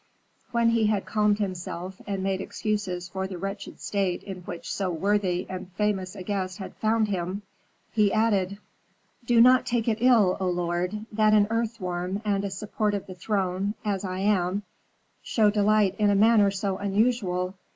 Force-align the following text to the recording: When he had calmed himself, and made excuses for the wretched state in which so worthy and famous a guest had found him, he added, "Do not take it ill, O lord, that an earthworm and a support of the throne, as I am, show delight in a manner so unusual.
When 0.49 0.69
he 0.69 0.87
had 0.87 1.05
calmed 1.05 1.37
himself, 1.37 2.01
and 2.07 2.23
made 2.23 2.41
excuses 2.41 3.07
for 3.07 3.27
the 3.27 3.37
wretched 3.37 3.79
state 3.79 4.23
in 4.23 4.37
which 4.45 4.71
so 4.73 4.89
worthy 4.89 5.45
and 5.47 5.71
famous 5.73 6.15
a 6.15 6.23
guest 6.23 6.57
had 6.57 6.73
found 6.77 7.09
him, 7.09 7.43
he 7.91 8.11
added, 8.11 8.57
"Do 9.23 9.39
not 9.39 9.67
take 9.67 9.87
it 9.87 9.99
ill, 10.01 10.37
O 10.39 10.49
lord, 10.49 11.05
that 11.11 11.35
an 11.35 11.45
earthworm 11.51 12.19
and 12.25 12.43
a 12.43 12.49
support 12.49 12.95
of 12.95 13.05
the 13.05 13.13
throne, 13.13 13.75
as 13.85 14.03
I 14.03 14.17
am, 14.21 14.63
show 15.21 15.51
delight 15.51 15.93
in 15.99 16.09
a 16.09 16.15
manner 16.15 16.49
so 16.49 16.79
unusual. 16.79 17.53